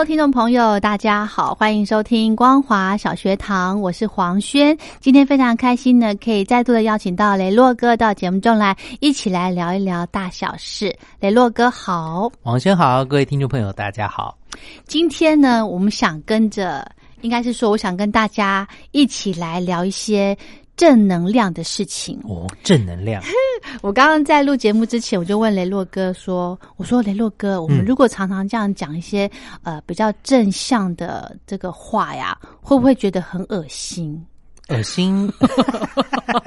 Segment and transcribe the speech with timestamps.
[0.00, 4.74] Hello，听众朋友，大家好，欢迎收听光华小学堂，我是黄轩。
[4.98, 10.96] 今天非常开心呢，可以再度的邀请到雷洛哥到节目中来，一起来聊一聊大小事。
[11.18, 14.38] 雷洛哥好，黄轩好，各位听众朋友大家好。
[14.86, 20.34] 今天呢，我们想跟着，应该是说，我想跟大家一起来聊一些。
[20.80, 23.22] 正能量的事情哦，正能量。
[23.82, 29.30] 我刚刚在录节目之前，我就问雷洛哥说：“我说雷洛哥，我们如果常常这样讲一些
[29.62, 34.24] 呃比较正向的这个话呀，会不会觉得很恶心？
[34.68, 35.30] 恶心？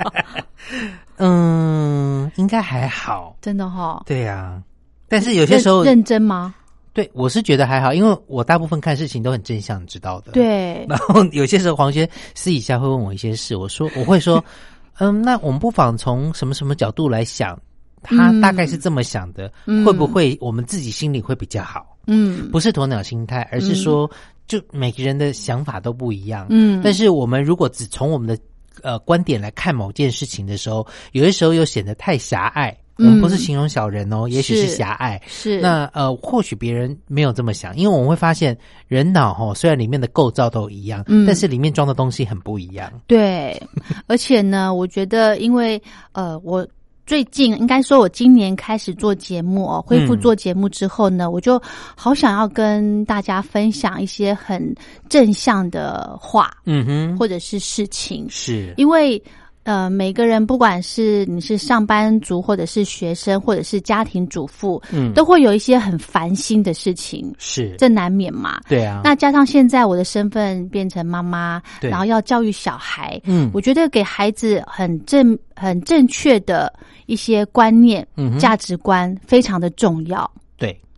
[1.17, 3.37] 嗯，应该还好。
[3.39, 4.01] 真的哈？
[4.07, 4.59] 对呀，
[5.07, 6.55] 但是有些时候认真吗？”
[6.93, 10.33] 对，我是觉得还好，因为我大部分看事情都很正向，知道的。
[10.33, 10.85] 对。
[10.87, 14.43] 然后有些时候黄轩私底下会问我一些事，我说我会说，
[14.99, 17.59] 嗯，那我们不妨从什么什么角度来想，
[18.03, 19.51] 他大概是这么想的，
[19.83, 21.97] 会不会我们自己心里会比较好？
[22.05, 24.07] 嗯，不是鸵鸟心态，而是说，
[24.45, 26.45] 就每个人的想法都不一样。
[26.51, 26.79] 嗯。
[26.83, 28.37] 但是我们如果只从我们的
[28.83, 32.77] 呃观点来看某件事情的时候，有些时候又显得太狭隘。
[32.97, 35.19] 嗯，不是形容小人哦，也许是狭隘。
[35.27, 38.55] 是那呃，或许别人没有这么想，因为我们会发现
[38.87, 42.91] 人脑哈，虽然里面的构造都一样，嗯，但是里面装的东西很不一样。
[43.07, 43.61] 对，
[44.05, 46.67] 而且呢，我觉得，因为呃，我
[47.07, 51.59] 最近应该说，我今年开始做节目哦，恢复做节目之后呢，我就
[51.95, 54.73] 好想要跟大家分享一些很
[55.09, 59.21] 正向的话，嗯哼，或者是事情，是因为。
[59.63, 68.59] 呃，每个人不管是你是上班族，或者是学生，或者是家庭主妇，嗯，都会有一些很烦心的事情，是这难免嘛？
[68.67, 69.01] 对啊。
[69.03, 76.71] 那加上现在我的身份变成妈妈，然后要教育小孩，嗯，我觉得给孩子很正、很正确的
[77.05, 80.29] 一些观念、嗯价值观非常的重要。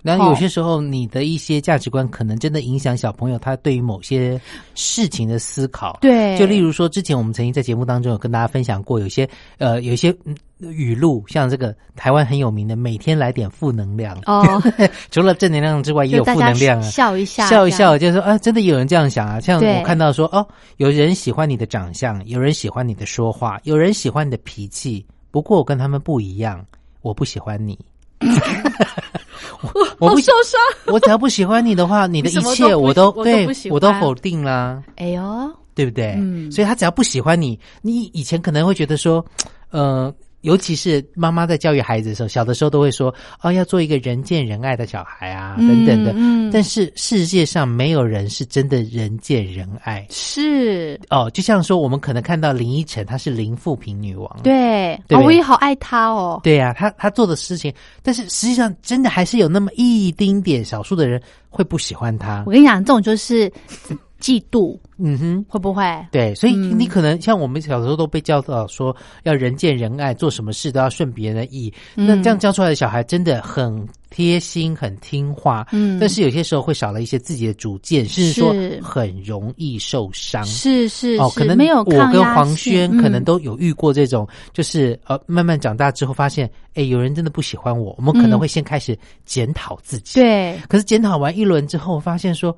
[0.05, 4.39] 那有些时候，你的一些价值观可能真的影响小朋友他对于某些
[4.75, 5.97] 事情的思考。
[5.99, 9.27] 对，就例如说，之前我们曾经在节目当中有跟大家分享过，有些
[9.57, 10.16] 呃，有些
[10.59, 14.16] 语录，像这个台湾很有名的“每天来点负能量”。
[14.27, 14.61] 哦，
[15.09, 16.83] 除了正能量之外，也有负能量啊。
[16.83, 19.39] 笑一笑，笑一笑，就是说啊，真的有人这样想啊。
[19.39, 20.45] 像我看到说，哦，
[20.77, 25.03] 有人喜欢你的长相，有人喜欢你的说话，有人喜欢你的脾气。
[25.31, 26.63] 不过我跟他们不一样，
[27.01, 27.75] 我不喜欢你。
[30.00, 30.59] 我不受伤，
[30.94, 34.81] 我只要不喜欢你的话，你的一切我都对我都否定啦。
[34.96, 36.14] 哎呦，对不对？
[36.18, 39.26] 嗯，所以他只要不喜欢你，你以前可能会觉得说，
[39.72, 40.14] 呃。
[40.45, 46.13] 尤其是妈妈在教育孩子的时候，小的时候都会说：“哦，要做一个人见人爱的小孩啊，等等的。”
[46.53, 50.05] 但是世界上没有人是真的人见人爱。
[50.11, 56.39] 是哦，就像说我们可能看到林依晨，她是零富平女王，对，我也好爱她哦。
[56.44, 57.73] 对呀，她她做的事情，
[58.03, 61.19] 但是实际上真的还是有那么一丁点少数的人
[61.50, 62.44] 会不喜欢她。
[62.45, 63.51] 我跟你讲，这种就是。
[64.20, 65.84] 嫉妒，嗯哼，会不会？
[66.12, 71.72] 对，所以你可能像我们小时候都被教导说要人见人爱，做什么事都要顺别人的意。
[71.96, 75.68] 那这样教出来的小孩真的很贴心、很听话。
[75.72, 80.44] 嗯，但是有些时候会少了一些自己的主见，甚至说很容易受伤。
[80.46, 90.22] 是是哦，可能没有我跟黄轩可能都有遇过这种，就是呃，慢慢长大之后发现，哎，有人真的不喜欢我，我们可能会先开始检讨自己。
[90.22, 92.56] 对，可是检讨完一轮之后，发现说。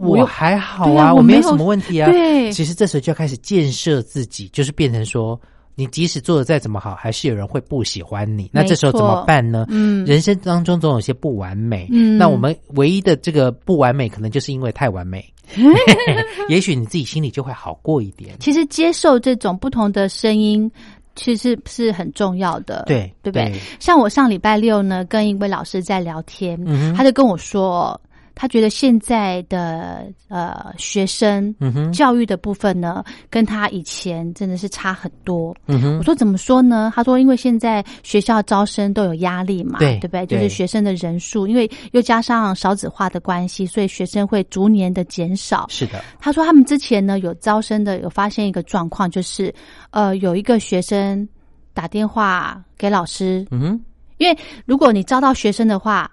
[0.00, 2.10] 我还好啊，我没有什么问题啊。
[2.10, 5.38] 对，其实这时候就要开始建设自己，就是变成说，
[5.74, 8.48] 你即使做的再怎么好，还是有人会不喜欢你。
[8.52, 9.66] 那这时候怎么办呢？
[9.68, 11.86] 嗯，人生当中总有些不完美。
[11.92, 15.24] 嗯，那我们唯一的这个不完美，可能就是因为太完美。
[16.48, 18.36] 也许你自己心里就会好过一点。
[18.40, 20.70] 其实接受这种不同的声音，
[21.16, 22.84] 其实是很重要的。
[22.86, 23.52] 对，对不对？
[23.78, 26.58] 像我上礼拜六呢，跟一位老师在聊天，
[26.96, 28.00] 他就跟我说。
[28.40, 35.54] 他觉得现在的呃学生嗯哼，教育的部分呢，跟他以前真的是差很多。
[35.66, 36.90] 嗯哼我，说怎么说呢？
[36.96, 40.24] 他说，因为现在学校招生都有压力嘛，对不对？
[40.24, 45.66] 对就是学生的人数，因为又加上少子化的关系，所以学生会逐年的减少。
[45.68, 49.54] 是的，他说他们之前呢有招生的，有发现一个状况，就是
[49.90, 51.28] 呃有一个学生
[51.74, 53.80] 打电话给老师，嗯哼，
[54.16, 54.34] 因为
[54.64, 56.10] 如果你招到学生的话。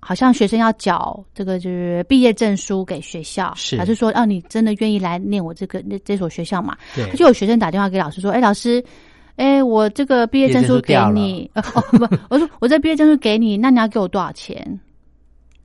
[0.00, 6.76] 好像学生要缴这个就是毕业证书给学校，是还是说，哦，你真的愿意来念我这个那这所学校嘛？
[6.94, 8.82] 对，就有学生打电话给老师说：“哎，老师，
[9.36, 14.80] 哎，我这个毕业证书给你，呃哦不，我说我这毕业证书给你，那你要给我多少钱？”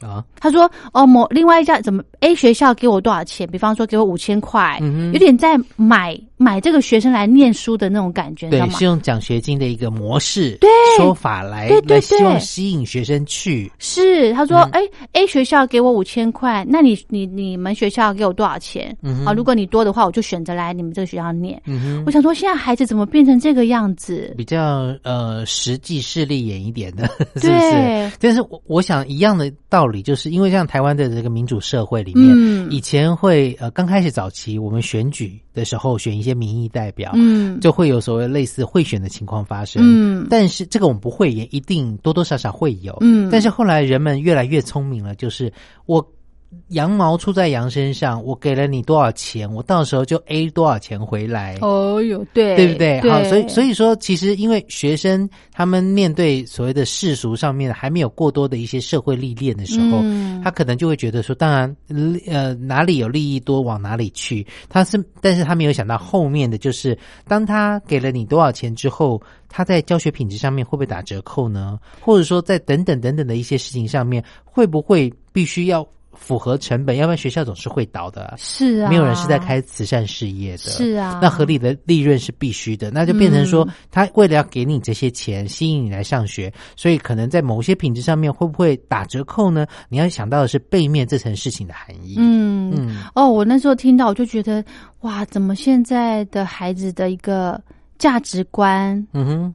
[0.02, 3.48] 啊，他说：“哦，某另外一家怎么 A 学校给我多少钱？
[3.50, 4.80] 比方说给我五千块，
[5.14, 8.84] 有点在买买这个学生来念书的那种感觉，对，吗是？
[8.84, 13.72] 用奖学金的一个模式、对说法来对对来希望对吸引学生去。
[13.80, 14.82] 是，他说，嗯哎、
[15.14, 18.96] a 学校给我五千块，那你你你们学校给我多少钱？
[19.02, 21.62] 嗯哼啊，如果你多的话，我就选择来你们这个学校念。
[21.66, 24.34] 嗯哼，我想说，现在孩子怎么变成这个样子？
[24.38, 27.08] 比较呃实际势利眼一点的，
[27.40, 27.72] 是不是？
[27.72, 39.82] 对，但是我我想一样的道理，就是因为像台湾的这个民主社会里面，嗯以前会呃刚开始早期我们选举的时候选一些民意代表，嗯，就会有所谓类似贿选的情况发生。
[39.84, 42.98] 嗯但是这个我们不会，也一定多多少少会有。
[43.02, 45.52] 嗯但是后来人们越来越聪明了，就是
[45.86, 46.06] 我
[46.70, 51.58] 羊毛出在羊身上，我给了你多少钱，我到时候就 A 多少钱回来。
[51.62, 53.02] 哦哟，对，对不对？
[53.10, 61.76] 好，所以所以以说，其实因为学生他们面对所谓的世俗上面还没有过多的一些社会历练的时候，嗯他可能就会觉得说，当然，
[62.28, 64.46] 呃，哪里有利益多往哪里去。
[64.70, 66.98] 他是，但是他没有想到后面的就是，
[67.28, 69.20] 当他给了你多少钱之后，
[69.50, 71.80] 他在教学品质上面会不会打折扣呢？
[72.00, 76.98] 或者说，在等等等等的一些事情上面，会不会必须要符合成本？
[76.98, 78.34] 要不然学校总是会倒的。
[78.38, 89.68] 是啊，没有人是在开慈善事业的，是啊那合理的利润是必须的，那就变成说嗯，他为了要给你这些钱，吸引你来上学，所以可能在某些品质上面会不会打折扣呢？
[89.90, 92.16] 你要想到的是背面这层事情的含义。
[92.18, 94.64] 嗯嗯哦，我那时候听到，我就觉得
[95.02, 97.62] 哇，怎么现在的孩子的一个
[97.98, 99.54] 价值观嗯哼，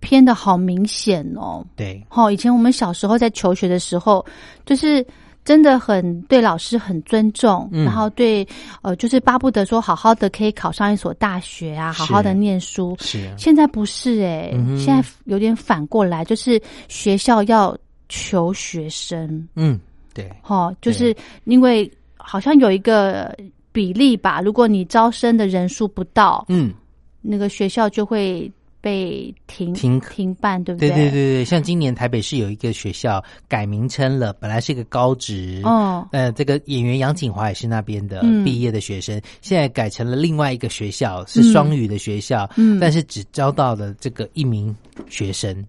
[0.00, 1.64] 偏的好明显哦。
[1.74, 4.24] 对，哦，以前我们小时候在求学的时候，
[4.66, 5.04] 就是
[5.44, 7.84] 真的很对老师很尊重，嗯。
[7.84, 8.46] 然后对
[8.82, 12.96] 呃，就是巴不得说好好的可以考上一所大学啊，好好的念书。
[13.00, 17.76] 是，现在不是诶、嗯现在有点反过来，就是学校要
[18.08, 19.78] 求学生，嗯，
[20.14, 21.14] 对，哦，就是
[21.44, 23.36] 因为好像有一个
[23.72, 26.72] 比例吧，如果你招生的人数不到，嗯，
[27.20, 28.50] 那个学校就会
[28.84, 30.96] 被停停停办，对不对对？
[30.96, 38.44] 对对对，像今年台北市有一个学校改名称了，本来是一个高职，哦，呃，这个演员杨景华也是那边的嗯。
[38.44, 42.78] 毕业的学生，现在改成了另外一个学校，是双语的学校，嗯。
[42.78, 44.76] 但是只招到了这个一名
[45.08, 45.64] 学生。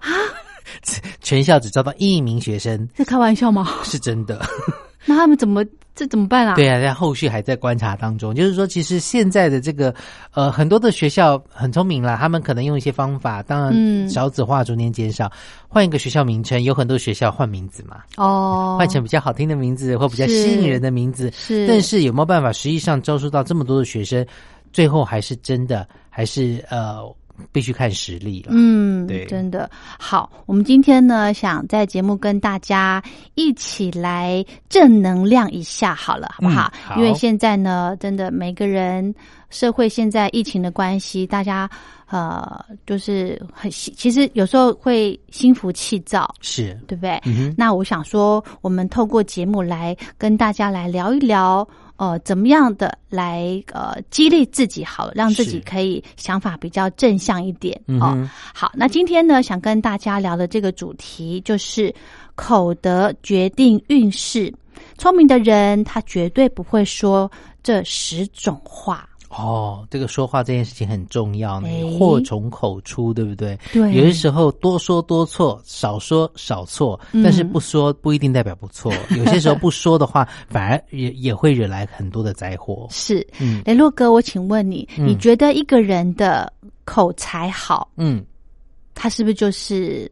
[0.00, 0.12] 啊，
[1.22, 3.66] 全校只招到一名学生，在开玩笑吗？
[3.84, 4.44] 是真的。
[5.06, 5.64] 那他们怎么
[5.94, 6.54] 这怎么办啊？
[6.54, 8.34] 对啊，在后续还在观察当中。
[8.34, 9.94] 就是说，其实现在的这个
[10.32, 15.30] 呃，很多的学校很聪明啦，他们可能用一些方法，当嗯然少子化逐年减少，
[15.68, 21.30] 换一个学校名称，有很多学校换名字嘛，哦，换成比较好听的名字或比较吸引人的名字。
[21.32, 24.26] 是，但是有没有办法实际上招收到这么多的学生？
[24.72, 26.98] 最后还是真的还是呃，
[27.52, 28.52] 必须看实力了。
[28.54, 30.30] 嗯，对真的好。
[30.46, 33.02] 我们今天呢，想在节目跟大家
[33.34, 36.72] 一起来正能量一下，好了，好不好？
[36.74, 39.14] 嗯好因为现在呢，真的每个人
[39.54, 41.70] 社会现在疫情的关系，大家
[42.08, 47.20] 呃，就是很其实有时候会心浮气躁，是，对不对？
[47.56, 58.10] 那我想说，我们透过节目来跟大家来聊一聊，呃，怎么样的来呃激励自己，好了，让自己可以想法比较正向一点哦。
[58.16, 61.94] 嗯，好，那今天呢，想跟大家聊的这个主题就是
[62.34, 64.52] 口德决定运势。
[64.98, 67.30] 聪明的人，他绝对不会说
[67.62, 69.08] 这十种话。
[69.36, 73.58] 哦，这个说话这件事情很重要呢哎，祸从口出，对不对？
[73.72, 78.92] 对有些时候多说多错，少说少错，嗯但是不说不一定代表不错。
[79.16, 82.86] 有些时候不说的话，反而也也会惹来很多的灾祸。
[82.90, 86.52] 是，嗯雷洛哥，我请问你，嗯你觉得一个人的
[86.84, 88.24] 口才好，嗯，
[88.94, 90.10] 他是不是就是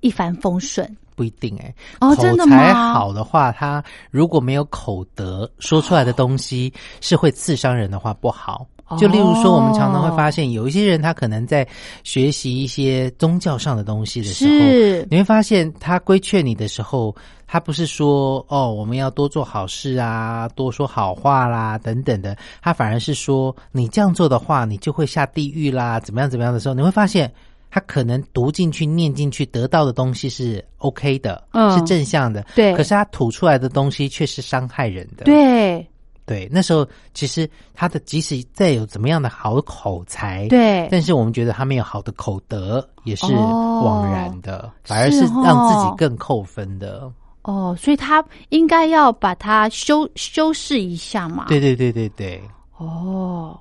[0.00, 0.88] 一帆风顺？
[1.20, 6.72] 不一定哎、哦真的吗才好的话，他如果没有口德，说出来的东西
[7.02, 8.66] 是会刺伤人的话，不好。
[8.96, 11.68] 就例如说，我们常常会哦发现，有一些人他可能在
[12.04, 17.14] 学习一些宗教上的东西的时候，你会发现他规劝你的时候，
[17.46, 27.30] 他不是说哦我们要多做好事啊，多说好话啦等等的，他反而是说你这样做的话，你就会下地狱啦，怎么样怎么样的时候，你会发现。
[27.70, 32.44] 他可能读进去、念进去，得到的东西是 OK 的，嗯是正向的。
[32.54, 35.24] 对可是他吐出来的东西却是伤害人的。
[35.24, 35.86] 对
[36.26, 47.10] 对，那时候其实他的即使再有怎么样的好口才，，对，但是我们觉得他没有好的口德，也是哦枉然的，反而是让自己更扣分的。
[47.42, 51.46] 哦，所以他应该要把它修修饰一下嘛。
[51.48, 52.40] 对对对对对，
[52.76, 53.58] 哦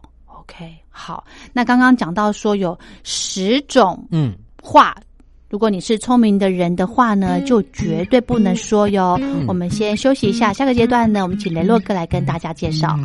[0.49, 1.23] ，OK，好。
[1.53, 4.95] 那刚刚讲到说有十种嗯，话，
[5.49, 9.19] 如果你是聪明的人的话呢，就绝对不能说哟。
[9.47, 12.97] 我们先休息一下，下个阶段呢，我们请雷洛哥来跟大家介绍。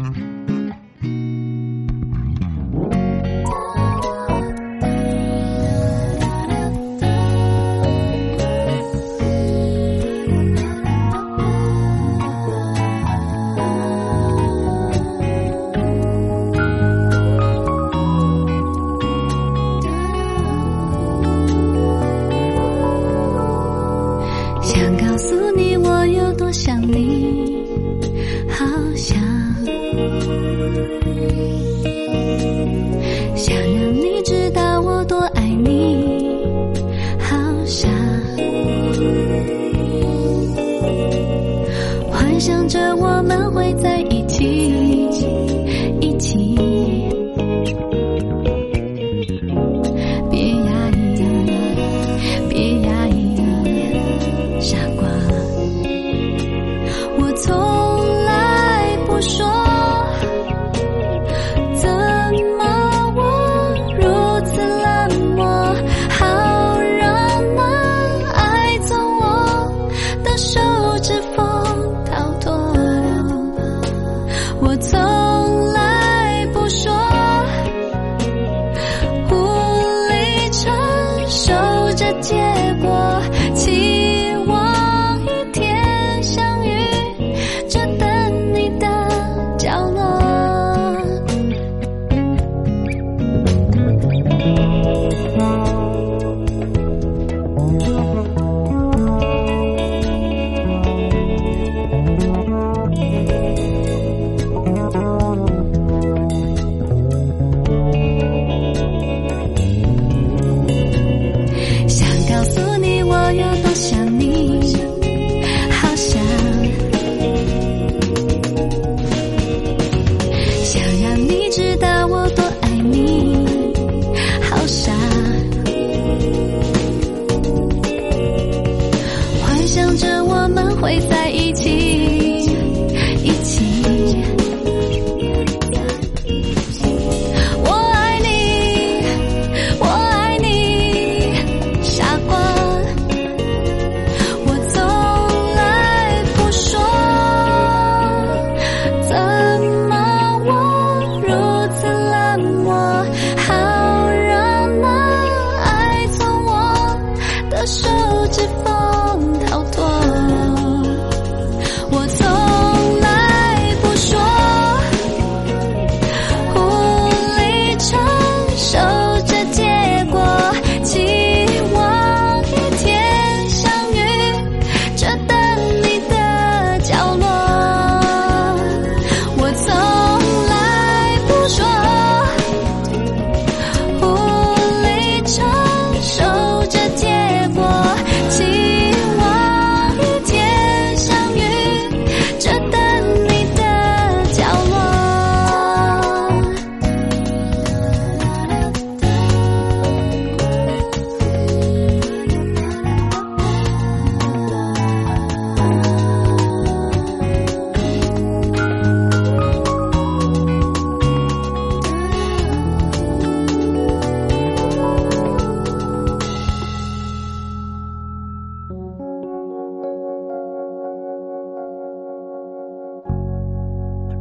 [43.65, 44.04] 会在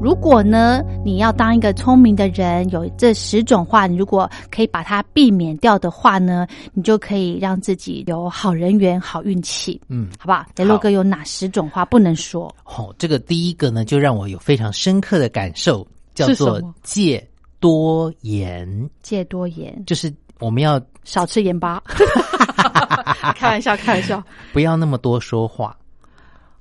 [0.04, 10.46] 如果呢，你要当一个聪明的人，有这十种话，你如果可以把它避免掉的话呢，你就可以让自己有好人缘、好运气，嗯，好不好？
[10.58, 12.54] 雷洛哥有哪十种话不能说？
[12.66, 17.26] 哦，这个第一个呢，就让我有非常深刻的感受，叫做戒
[17.62, 21.82] 多言，戒多言，就是我们要少吃盐巴。
[23.38, 24.22] 开玩笑，开玩笑。
[24.52, 25.74] 不要那么多说话。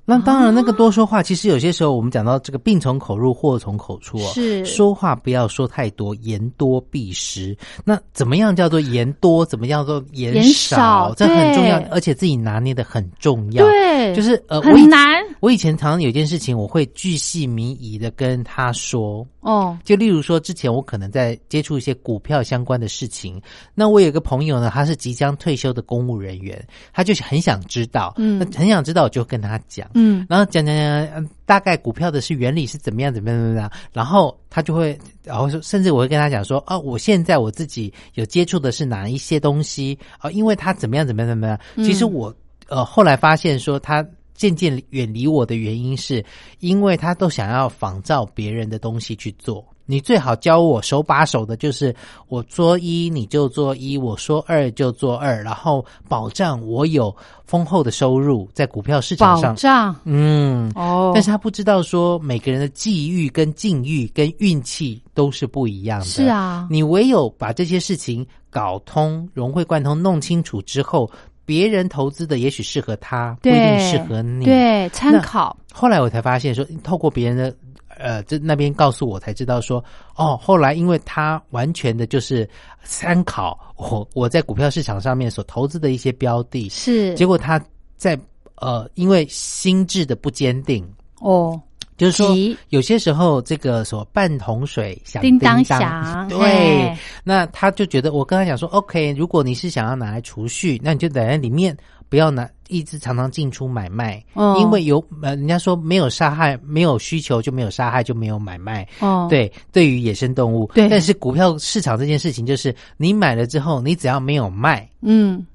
[0.05, 4.31] 那当然，那个多说话，其实有些时候我们讲到这个病从口入，祸从口出哦。
[4.33, 7.57] 是说话不要说太多，言多必失。
[7.85, 9.45] 那怎么样叫做言多？
[9.45, 19.25] 怎么样叫做言言少这很重要，而且自己拿捏的很重要。，对，就是呃，很难我以前常常有件事情，我会巨细靡遗的跟他说。
[19.43, 19.77] 哦。
[19.83, 23.41] 就例如说，之前我可能在接触一些股票相关的事情，
[23.75, 42.33] 那我有一个朋友呢，他是即将退休的公务人员，他就是很想知道，嗯那很想知道，我就跟他讲，嗯然后讲讲讲大概股票的是原理是怎么样怎么样怎么样，然后他就会，然后说，甚至我会跟他讲说，哦，我现在我自己有接触的是哪一些东西，啊，因为他怎么样怎么样怎么样，嗯其实我
[42.69, 44.05] 呃后来发现说他。
[44.33, 46.23] 渐渐远离我的原因是，
[46.59, 49.65] 因为他都想要仿照别人的东西去做。
[49.85, 51.93] 你最好教我手把手的，就是
[52.29, 57.13] 我说一你就做一，我说二就做二，然后保障我有
[57.45, 59.55] 丰厚的收入在股票市场保上。
[59.57, 66.05] 障嗯，哦，但是他不知道说每个人的际遇跟境遇跟运气都是不一样的。
[66.05, 71.11] 是，啊，你唯有把这些事情搞通、融会贯通、弄清楚之后，
[71.45, 74.45] 别人投资的也许适合他，不一定对适合你。。
[74.45, 77.55] 对参考后来我才发现说，透过别人的
[77.97, 79.83] 呃，这那边告诉我才知道说，
[80.15, 82.47] 哦，后来因为他完全的就是
[82.83, 87.63] 参考我我在股票市场上面所投资的一些标的，是结果他
[87.97, 88.19] 在
[88.55, 90.87] 呃，因为心智的不坚定，
[91.19, 91.59] 哦，
[92.03, 92.35] 就是说
[92.69, 101.75] 有些时候这个什么半桶水响叮当当响 对，那他就觉得我跟他讲说，OK，如果你是想要拿来储蓄，那你就在里面
[102.09, 104.57] 不要拿一直常常进出买卖，哦。
[104.59, 108.87] 因为有呃，人家说没有杀害，没有需求就没有杀害，就没有买卖。
[108.99, 110.89] 哦，对，对于野生动物，对。
[110.89, 115.45] 但是股票市场这件事情，就是你买了之后，你只要没有卖，嗯，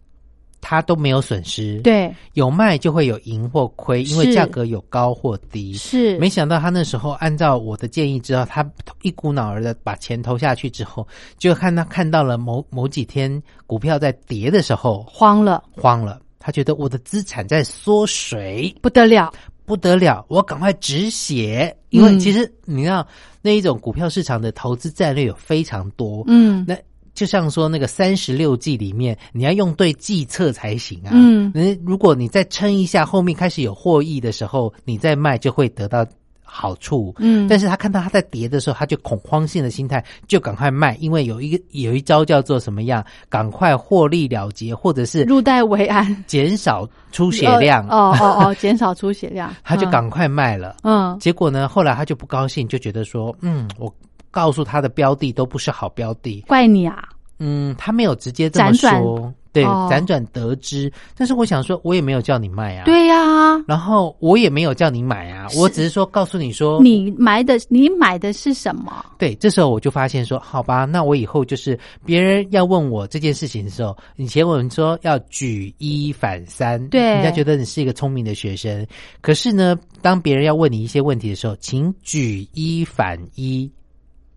[0.61, 5.75] 它都没有损失。，对，有卖就会有赢或亏，因为是价格有高或低。
[5.75, 8.69] 是没想到他那时候按照我的建议之后，他
[9.03, 11.07] 一股脑儿的把钱投下去之后，
[11.39, 16.21] 就看他看到了某某几天股票在跌的时候，慌了，慌了。
[16.41, 19.33] 他觉得我的资产在缩水，不得了，
[19.65, 21.75] 不得了，我赶快止血。
[21.91, 23.07] 因为嗯其实你知道，
[23.43, 26.23] 那一种股票市场的投资战略有非常多。
[26.27, 26.77] 嗯那
[27.19, 31.11] 就像说那个三十六计里面，你要用对计策才行啊。
[31.13, 31.51] 嗯。
[31.53, 36.07] 那如果你再撑一下，后面开始有获益的时候，你再卖就会得到
[36.45, 37.13] 好处。
[37.19, 50.77] 嗯，但是他看到他在跌的时候，他就恐慌性的心态，就赶快卖，因为有一个有一招叫做什么样，赶快获利了结，或者是入袋为安，减少出血量，呃哦哦哦，减少出血量， 他就赶快卖了。
[50.85, 53.93] 嗯，结果呢，后来他就不高兴，就觉得说，嗯，我
[54.31, 59.89] 告诉他的标的都不是好标的，怪你啊，嗯，他没有直接这么说，对，哦。
[59.91, 60.93] 辗转得知。
[61.17, 69.05] 但是我想说，我也没有叫你卖啊，，对呀，然后我也没有叫你买啊，我只是说告诉你说，你买的你买的是什么？
[69.19, 77.01] 对，这时候我就发现说，好吧，那我以后就是别人要问我这件事情的时候，以前我们说要举一反三，对。
[77.01, 78.87] 人家觉得你是一个聪明的学生。
[79.21, 83.69] 可是呢，当别人要问你一些问题的时候，请举一反一，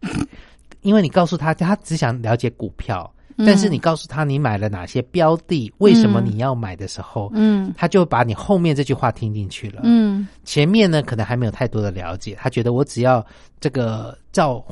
[0.81, 9.81] 因为你告诉他，他只想了解股票，嗯但是你告诉他你买了哪些标的，为什么你要买的时候，嗯他就把你后面这句话听进去了。
[9.83, 13.25] 嗯，前面呢可能还没有太多的了解，他觉得我只要
[13.59, 14.63] 这个照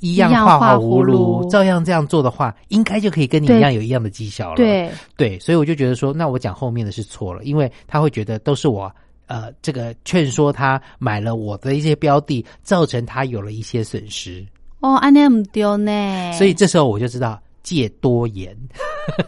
[0.00, 4.56] 一样画葫画葫芦照样这样做的话，应该就可以跟你一样有一样的绩效了。
[4.56, 8.90] 对，对，所以我就觉得说，那我讲后面的是错了，因为他会觉得都是我。
[9.28, 14.46] 呃，这个劝说他买了我的一些标的，造成他有了一些损失，
[14.80, 18.56] 哦，安尼唔丢呢，所以这时候我就知道戒多言，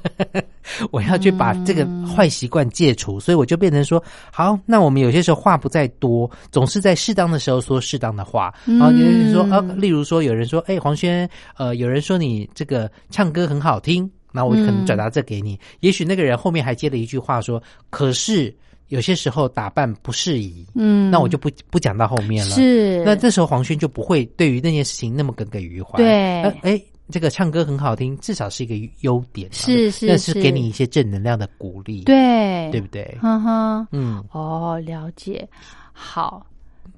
[0.93, 8.55] 我要去把这个坏习惯戒除，所以我就变成说，好，那我们有些时候话不在多，总是在适当的时候说适当的话。
[8.67, 18.55] 然后有人说，呃，例如说有人说，哎，黄轩，呃，有人说你这个唱歌很好听，那我可能转达这给你，也许那个人后面还接了一句话说，可是
[18.88, 22.55] 有些时候打扮不适宜，嗯，那我就不不讲到后面了。
[22.55, 23.03] 是。
[23.05, 25.98] 那这时候黄轩就不会对于那件事情那么耿耿于怀。
[25.98, 26.42] 对。
[26.42, 30.40] 呃哎，这个唱歌很好听，至少是一个优点嘛，是是那是是。
[30.42, 32.70] 给你一些正能量的鼓励，对。
[32.70, 33.16] 对不对？
[33.20, 35.48] 哼哼，嗯，哦，了解，
[35.92, 36.44] 好，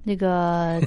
[0.02, 0.80] 那个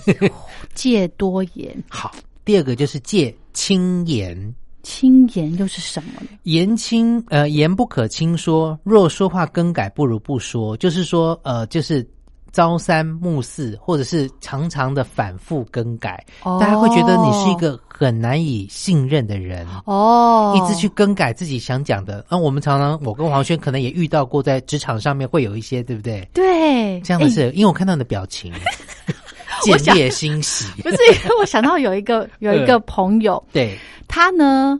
[0.73, 2.13] 戒多言， 好。
[2.45, 4.35] 第二个就是戒轻言，
[4.83, 6.27] 轻言又是什么呢？
[6.43, 10.77] 言轻呃言不可轻说，若说话更改，不如不说。
[10.77, 12.05] 就是说呃，就是
[12.51, 19.65] 朝三暮四，或者是常常的反复更改，哦大家会觉得你是一个很很难以信任的人。
[19.85, 26.27] 哦，一直去更改自己想讲的，那、我们常常，我跟黄轩可能也遇到过，在职场上面会有一些，对不对？
[26.33, 28.51] 对这样的事，因为我看到你的表情，
[29.79, 30.97] 见猎欣喜， 不是，
[31.39, 34.79] 我想到有一个 有一个朋友，对，他呢，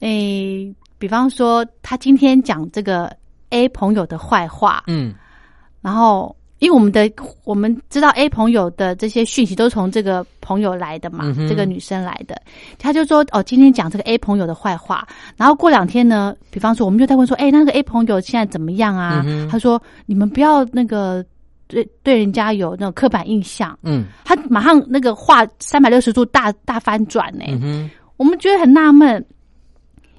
[0.00, 3.14] 诶，比方说他今天讲这个
[3.50, 5.14] A 朋友的坏话，嗯，
[5.80, 7.10] 然后因为我们的
[7.44, 12.40] 我们知道 A 朋友的这些讯息都从这个朋友来的嘛，嗯这个女生来的，
[12.78, 19.22] 他就说哦，今天讲这个 A 朋友的坏话，然后过两天呢，比方说我们就在问说，哎，那个 A 朋友现在怎么样啊？
[19.26, 21.24] 嗯他说你们不要那个
[21.66, 29.24] 对对人家有那种刻板印象，嗯他马上那个话三百六十度大大翻转呢、嗯，我们觉得很纳闷。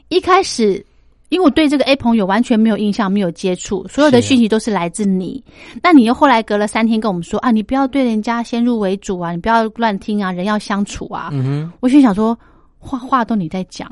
[0.10, 0.86] 一开始，
[1.30, 5.44] 因为我对这个 A 朋友完全没有印象，没有接触，所有的讯息都是来自你。
[5.82, 11.30] 那你又后来隔了三天跟我们说啊，你不要对人家先入为主啊，你不要乱听啊，人要相处啊。
[11.34, 12.38] 嗯哼，我心想说，
[12.78, 13.92] 话话都你在讲，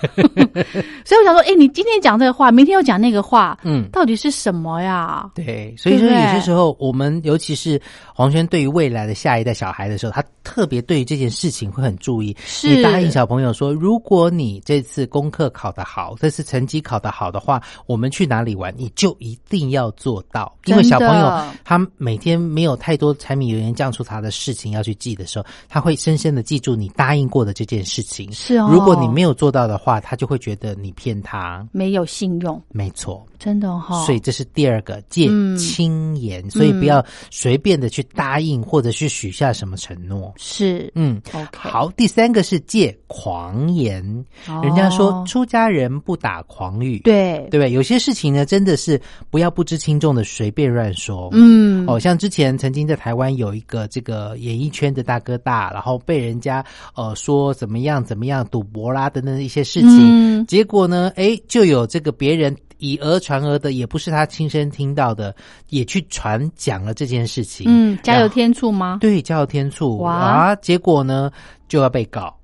[1.04, 3.88] 所以我想说，哎、你今天讲这个话，明天又讲那个话，嗯。
[3.92, 5.30] 到底是什么呀？
[5.34, 7.80] 对，所以说有些时候，我们尤其是
[8.14, 12.36] 黄轩对于未来的下一代小孩的时候，他特别对于这件事情会很注意。
[12.44, 20.54] 是你答应小朋友说，如果你这次功课考得好，这次成绩考得好的话，我们去哪里玩，你就一定要做到。
[20.66, 28.30] 因为小朋友他每天没有太多柴米油盐酱醋茶的事情要去记的时候，他会深深的记住你答应过的这件事情。
[28.32, 31.66] 是哦，如果你没有做到的话，他就会觉得你骗他。
[31.72, 35.56] 没有信用，没错，真的哈、所以这是第二个戒嗯。
[35.56, 40.32] 轻言，所以不要随便的去答应或者是许下什么承诺。
[40.36, 40.90] 是。
[40.94, 41.20] 嗯
[41.54, 44.02] 好，第三个是戒狂言。
[44.48, 44.60] 哦。
[44.62, 47.46] 人家说出家人不打诳语，对。
[47.50, 47.70] 对不对？
[47.70, 51.28] 有些事情呢，真的是不要不知轻重的随便乱说。
[51.32, 51.86] 嗯。
[51.86, 60.46] 哦，像之前曾经在台湾有一个这个演艺圈的大哥大，然后被人家呃说怎么样怎么样赌博啦等等一些事情，嗯。
[60.46, 65.34] 结果呢，哎，就有这个别人以讹传讹的，也不是他亲身听到的，
[65.70, 67.66] 也去传讲了这件事情。
[67.68, 68.98] 嗯，加油然后添醋吗？
[69.00, 70.56] 对，加油添醋哇啊！
[70.56, 71.30] 结果呢
[71.68, 72.34] 就要被告。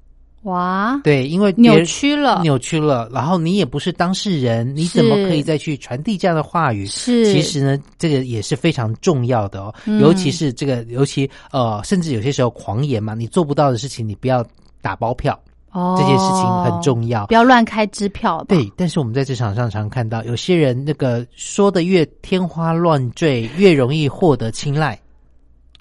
[0.42, 6.84] 哇，对，因为扭曲了，扭曲了，然后你也不是当事人，你怎么可以再去传递这样的话语？
[6.86, 14.44] 是其实呢，这个也是非常重要的哦，嗯尤其是这个，尤其呃，甚至有些时候狂言嘛，你做不到的事情，你不要
[14.80, 15.38] 打包票，
[15.72, 17.34] 哦这件事情很重要不。
[17.34, 18.44] 要乱开支票。
[18.48, 24.98] 对，但是我们在职场上常看到有些人那个说的越天花乱坠，越容易获得青睐。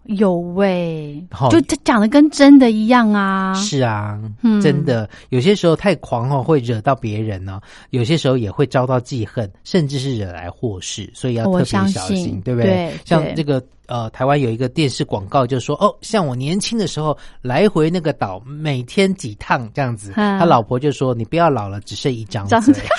[0.06, 3.54] 有喂好，就他讲的跟真的一样啊。
[3.54, 4.60] 是啊，嗯。
[4.62, 7.62] 真的，有些时候太狂哦，会惹到别人呢、
[7.92, 12.42] 有些时候也会遭到记恨，甚至是惹来祸事，所以要特别小心，信。
[12.42, 12.92] 对不对？
[13.06, 20.40] 像这个呃，台湾有一个电视广告，就说哦，像我年轻的时候来回那个岛，每天几趟这样子，嗯。
[20.40, 22.76] 他老婆就说你不要老了，只剩一张张嘴。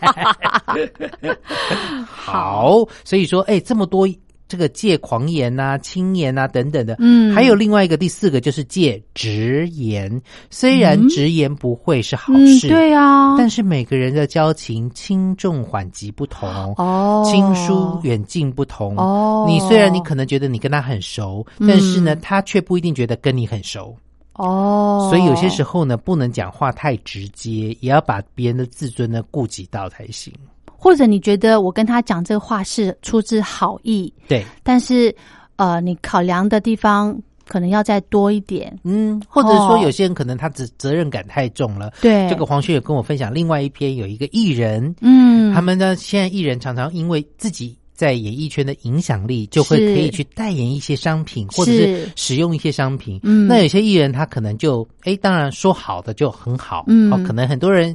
[2.06, 4.08] 好，所以说，哎，这么多
[4.50, 10.20] 这个戒狂言呐、轻言呐、等等的，嗯还有另外一个第四个就是戒直言。
[10.50, 16.48] 虽然直言不讳是好嗯，事，对啊，但是每个人的交情轻重缓急不同。
[16.76, 23.96] 哦，亲疏远近不同哦你虽然你可能觉得你跟他很熟，嗯但是呢，他却不一定觉得跟你很熟。
[24.34, 30.32] 哦，所以有些时候呢，不能讲话太直接，也要把别人的自尊呢顾及到才行。
[30.80, 35.14] 或者你觉得我跟他讲这个话是出自好意，对，但是
[35.56, 37.14] 呃，你考量的地方
[37.46, 38.74] 可能要再多一点。
[38.82, 41.92] 嗯，或者说哦有些人可能他责责任感太重了。
[42.00, 47.76] 对，这个黄轩有跟我分享另外一篇，有一个艺人，嗯，他们呢现在艺人常常因为自己。
[48.00, 53.20] 在演艺圈的影响力，就会可以去代言一些商品，或者是是使用一些商品。
[53.24, 57.94] 嗯那有些艺人他可能就，哎，当然说好的就很好，嗯哦，可能很多人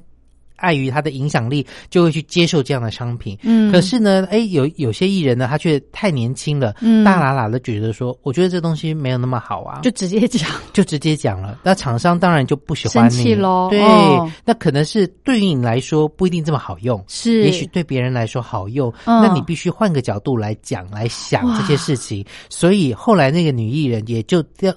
[0.65, 3.37] 碍于他的影响力，就会去接受这样的商品。
[3.43, 11.59] 嗯，可是呢，哎，有有些艺人呢，他却太年轻了，嗯大喇喇的觉得说，我觉得这东西没有那么好啊，就直接讲，就直接讲了。
[11.61, 22.25] 那厂商当然就不喜欢你喽对，哦那可能是对于你来说不一定这么好用，是也许对别人来说好用，嗯那你必须换个角度来讲来想这些事情。
[22.49, 24.73] 所以后来那个女艺人也就掉。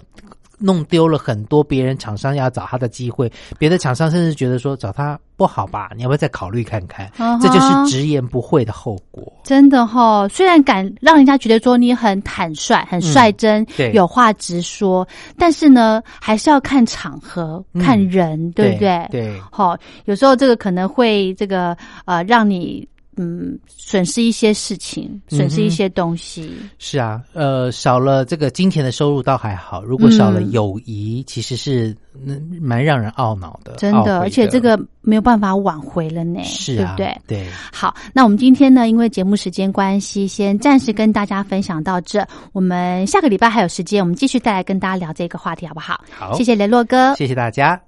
[0.59, 7.11] 弄丢了很多别人厂商要找他的机会，别的厂商甚至觉得说找他不好吧，你要不要再考虑看看？
[7.41, 9.33] 这就是直言不讳的后果。
[9.45, 15.07] 真的哈、虽然敢让人家觉得说你很坦率、很率真，嗯对有话直说，
[15.39, 19.07] 但是呢，还是要看场合、嗯看人，对不对？
[19.11, 22.87] 对，好、有时候这个可能会这个呃，让你
[23.19, 26.51] 嗯损失一些事情，损失一些东西。
[26.79, 33.75] 是啊，呃，少了这个金钱的收入倒还好，如果少了嗯友谊，其实是嗯蛮让人懊恼的。
[33.77, 37.39] 真的，而且这个没有办法挽回了呢，是啊，对不对？
[37.45, 42.27] 对，好，那我们今天呢，因为节目时间关系，先暂时跟大家分享到这。
[42.53, 46.01] 我们下个礼拜还有时间，我们继续再来跟大家聊这个话题，好不好？
[46.11, 47.15] 好，谢谢雷洛哥。
[47.17, 47.88] 谢谢大家。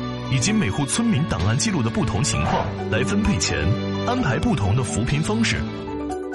[0.31, 3.67] 以及每户村民档案记录的不同情况来分配钱，
[4.07, 5.57] 安排不同的扶贫方式。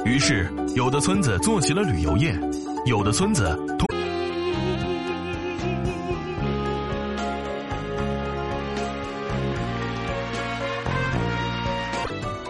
[0.05, 2.39] 于是，有的村子做起了旅游业，
[2.85, 3.87] 有的村子通。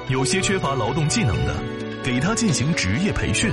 [0.08, 1.54] 有些缺乏劳动技能的，
[2.02, 3.52] 给他进行职业培训。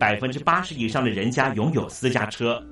[0.00, 2.64] 百分之八十以上的人家拥有私家车。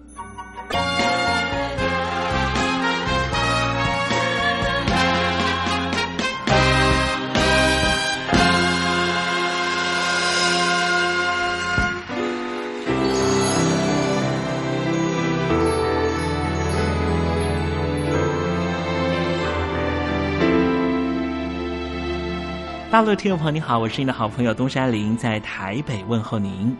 [22.90, 26.74] 大陆的听众朋友，你好，我是你的好朋友东山林，在台北问候您。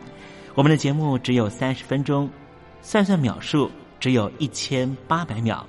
[0.58, 2.28] 我们的节目只有三十分钟，
[2.82, 5.64] 算算秒数只有一千八百秒，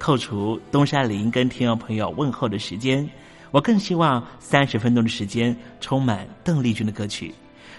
[0.00, 3.08] 扣除东山林跟听众朋友问候的时间，
[3.52, 7.32] 我更希望三十分钟的时间充满邓丽君的歌曲。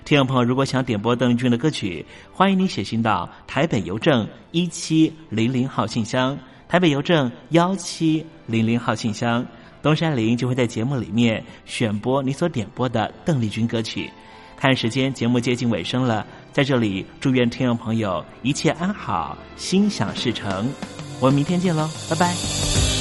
[0.06, 9.46] 听众朋友，如果想点播邓丽君的歌曲，欢迎你写信到台北邮政一七零零号信箱，台北邮政幺七零零号信箱。
[9.82, 14.10] 东山林就会在节目里面选播你所点播的邓丽君歌曲。
[14.56, 20.70] 看时间，节目接近尾声了，在这里祝愿听众朋友一切安好，心想事成。
[21.20, 22.93] 我们明天见喽，拜拜。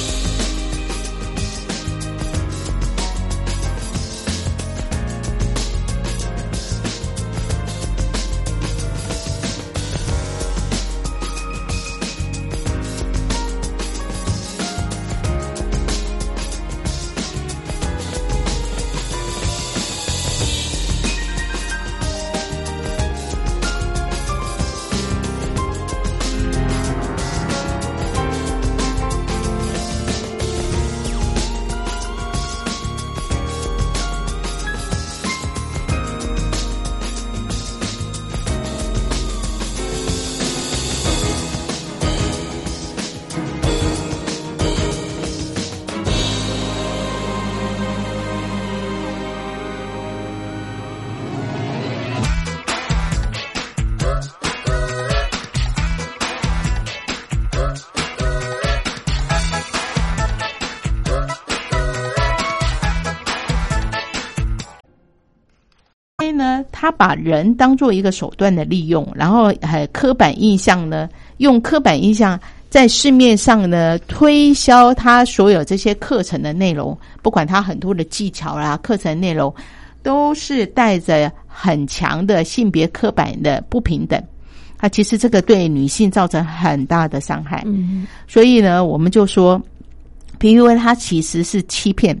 [66.93, 79.53] 把人当做一个手段的利用，然后还刻板印象呢，用刻板印象在市面上呢推销他所有这些课程的内容，不管他很多的技巧啦、课程内容，
[80.01, 84.21] 都是带着很强的性别刻板的不平等。
[84.77, 87.63] 啊，其实这个对女性造成很大的伤害。
[87.65, 89.61] 嗯所以呢，我们就说
[90.39, 92.19] ，PUA 它其实是欺骗，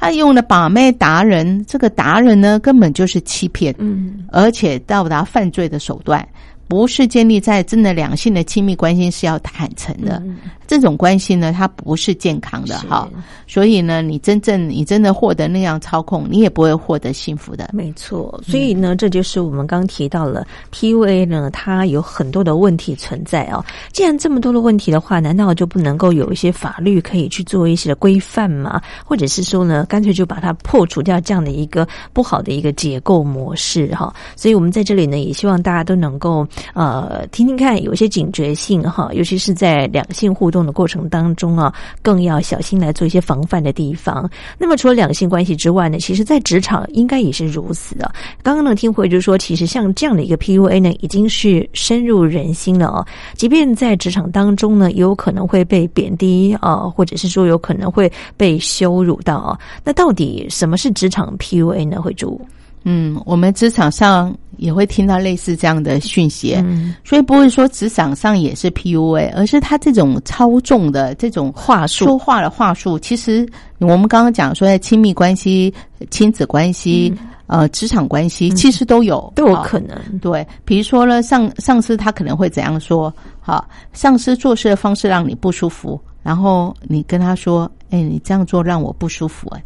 [0.00, 4.24] 他用了把妹达人，这个达人呢根本就是欺骗，嗯。
[4.32, 6.26] 而且到达犯罪的手段，
[6.70, 13.10] 不是建立在真的两性的亲密关系是要坦诚的，嗯这种关系呢，它不是健康的哈。
[13.48, 17.70] 所以呢，你真正你真的获得那样操控，你也不会获得幸福的。
[17.72, 23.64] 没错，所以呢，这就是我们刚提到了 PUA 呢，它有很多的问题存在哦。
[23.90, 28.80] 既然这么多的问题的话，难道就不能够有一些法律可以去做一些的规范吗？
[29.04, 34.14] 或者是说呢，干脆就把它破除掉这样的一个不好的一个结构模式哈？
[34.36, 44.28] 所以我们在这里呢，也希望大家都能够呃听听看，有些警觉性哈，尤其是在两性互动的过程当中啊，更要小心来做一些防范的地方。
[44.58, 48.10] 那么除了两性关系之外呢，其实在职场应该也是如此的。
[48.42, 53.06] 刚刚呢听回就是说，其实像这样的一个 PUA 呢，已经是深入人心了哦。
[53.34, 59.58] 即便在职场当中呢，也有可能会被贬低啊、或者是说有可能会被羞辱到啊。
[59.84, 62.00] 那到底什么是职场 PUA 呢？
[62.00, 62.40] 会主
[62.84, 73.46] 嗯，我们职场上也会听到类似这样的讯息，嗯所以不会说职场上也是 PUA，而是他这种操纵的这种话术说话的话术，其实
[73.78, 75.72] 我们刚刚讲说在亲密关系、
[76.10, 77.12] 亲子关系、
[77.46, 79.98] 呃职场关系，其实都有都有啊可能。
[80.20, 83.12] 对，比如说呢，上上司他可能会怎样说？
[83.40, 89.62] 好，上司做事的方式让你不舒服，然后你跟他说：“哎，你这样做让我不舒服。”哎，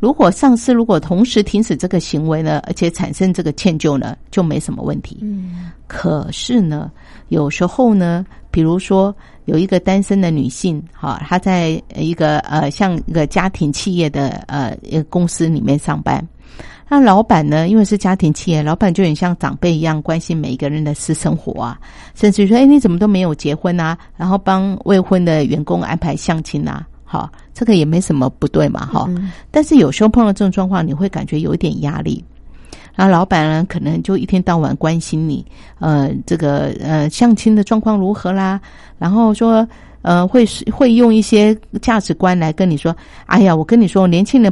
[0.00, 5.18] 如果上司如果同时停止这个行为呢，而且产生这个歉疚呢，就没什么问题。
[5.20, 6.90] 嗯可是呢，
[7.28, 16.26] 有时候呢，比如说有一个单身的女性，哈，她在一个呃像一个家庭企业的呃一个公司里面上班。
[16.88, 21.78] 那老板呢，因为是家庭企业，老板就很像长辈一样关心每一个人的私生活啊，
[22.14, 23.96] 甚至于说，哎，你怎么都没有结婚啊？
[24.16, 29.32] 然后帮未婚的员工安排相亲啊，好，这个也没什么不对嘛，哈、嗯。
[29.50, 32.24] 但是有时候碰到这种状况，你会感觉有一点压力。
[32.94, 35.44] 然后老板呢，可能就一天到晚关心你，
[35.80, 38.60] 呃，这个呃相亲的状况如何啦，
[38.96, 39.66] 然后说，
[40.02, 42.94] 呃，会会用一些价值观来跟你说，
[43.26, 44.48] 哎呀，我跟你说，年轻人